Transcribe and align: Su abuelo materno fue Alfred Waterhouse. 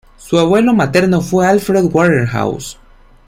Su 0.17 0.39
abuelo 0.39 0.73
materno 0.73 1.21
fue 1.21 1.45
Alfred 1.45 1.83
Waterhouse. 1.83 2.79